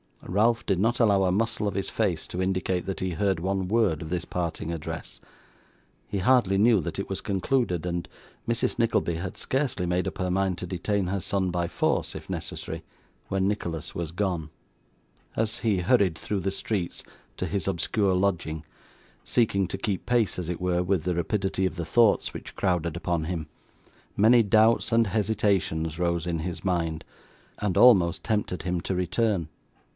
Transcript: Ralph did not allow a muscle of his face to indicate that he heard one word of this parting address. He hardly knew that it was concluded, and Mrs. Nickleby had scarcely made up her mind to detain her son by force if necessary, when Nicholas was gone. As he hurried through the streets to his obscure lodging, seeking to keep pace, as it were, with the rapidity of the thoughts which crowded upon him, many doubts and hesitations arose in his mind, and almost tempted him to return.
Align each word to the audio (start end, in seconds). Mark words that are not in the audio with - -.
Ralph 0.25 0.65
did 0.65 0.79
not 0.79 0.99
allow 0.99 1.23
a 1.23 1.31
muscle 1.31 1.67
of 1.67 1.73
his 1.73 1.89
face 1.89 2.25
to 2.27 2.41
indicate 2.41 2.85
that 2.85 3.01
he 3.01 3.11
heard 3.11 3.39
one 3.39 3.67
word 3.67 4.01
of 4.01 4.09
this 4.09 4.23
parting 4.25 4.71
address. 4.71 5.19
He 6.07 6.19
hardly 6.19 6.57
knew 6.57 6.79
that 6.81 6.97
it 6.97 7.09
was 7.09 7.21
concluded, 7.21 7.85
and 7.85 8.07
Mrs. 8.47 8.79
Nickleby 8.79 9.15
had 9.15 9.37
scarcely 9.37 9.85
made 9.85 10.07
up 10.07 10.17
her 10.19 10.31
mind 10.31 10.57
to 10.59 10.65
detain 10.67 11.07
her 11.07 11.19
son 11.19 11.51
by 11.51 11.67
force 11.67 12.15
if 12.15 12.29
necessary, 12.29 12.83
when 13.27 13.47
Nicholas 13.47 13.93
was 13.93 14.11
gone. 14.11 14.49
As 15.35 15.57
he 15.59 15.79
hurried 15.79 16.17
through 16.17 16.39
the 16.39 16.49
streets 16.51 17.03
to 17.37 17.45
his 17.45 17.67
obscure 17.67 18.15
lodging, 18.15 18.63
seeking 19.23 19.67
to 19.67 19.77
keep 19.77 20.05
pace, 20.05 20.39
as 20.39 20.49
it 20.49 20.61
were, 20.61 20.81
with 20.81 21.03
the 21.03 21.15
rapidity 21.15 21.65
of 21.65 21.75
the 21.75 21.85
thoughts 21.85 22.33
which 22.33 22.55
crowded 22.55 22.95
upon 22.95 23.25
him, 23.25 23.47
many 24.15 24.41
doubts 24.41 24.91
and 24.91 25.07
hesitations 25.07 25.99
arose 25.99 26.25
in 26.25 26.39
his 26.39 26.63
mind, 26.63 27.03
and 27.59 27.75
almost 27.77 28.23
tempted 28.23 28.63
him 28.63 28.81
to 28.81 28.95
return. 28.95 29.47